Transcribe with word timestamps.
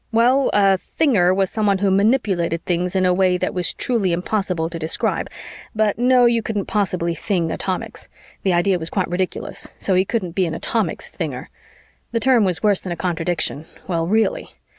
well, 0.11 0.49
a 0.51 0.79
thinger 0.97 1.31
was 1.31 1.51
someone 1.51 1.77
who 1.77 1.91
manipulated 1.91 2.65
things 2.65 2.95
in 2.95 3.05
a 3.05 3.13
way 3.13 3.37
that 3.37 3.53
was 3.53 3.71
truly 3.71 4.11
impossible 4.13 4.67
to 4.67 4.79
describe, 4.79 5.29
but 5.75 5.99
no, 5.99 6.25
you 6.25 6.41
couldn't 6.41 6.65
possibly 6.65 7.13
thing 7.13 7.51
atomics; 7.51 8.09
the 8.41 8.51
idea 8.51 8.79
was 8.79 8.89
quite 8.89 9.09
ridiculous, 9.11 9.75
so 9.77 9.93
he 9.93 10.03
couldn't 10.03 10.31
be 10.31 10.47
an 10.47 10.55
atomics 10.55 11.07
thinger; 11.11 11.49
the 12.13 12.19
term 12.19 12.43
was 12.43 12.63
worse 12.63 12.81
than 12.81 12.91
a 12.91 12.95
contradiction, 12.97 13.67
well, 13.87 14.07
really! 14.07 14.49